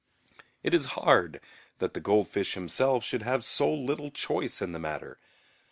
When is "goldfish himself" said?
1.99-3.03